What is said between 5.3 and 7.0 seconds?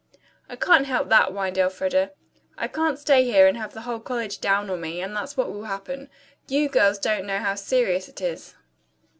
what will happen. You girls